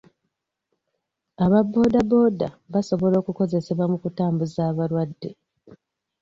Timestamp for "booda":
1.71-1.99, 2.09-2.47